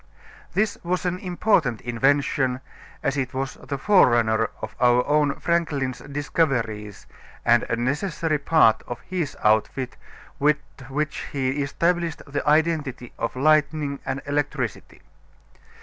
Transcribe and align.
This 0.53 0.79
was 0.83 1.05
an 1.05 1.19
important 1.19 1.79
invention, 1.81 2.59
as 3.03 3.17
it 3.17 3.35
was 3.35 3.53
the 3.53 3.77
forerunner 3.77 4.49
of 4.59 4.75
our 4.79 5.05
own 5.05 5.35
Franklin's 5.39 5.99
discoveries 5.99 7.05
and 7.45 7.61
a 7.69 7.75
necessary 7.75 8.39
part 8.39 8.81
of 8.87 8.99
his 9.01 9.37
outfit 9.43 9.97
with 10.39 10.57
which 10.89 11.25
he 11.33 11.61
established 11.61 12.23
the 12.25 12.41
identity 12.49 13.13
of 13.19 13.35
lightning 13.35 13.99
and 14.03 14.23
electricity. 14.25 15.03